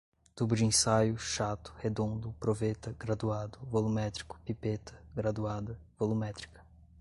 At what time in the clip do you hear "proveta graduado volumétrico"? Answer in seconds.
2.39-4.39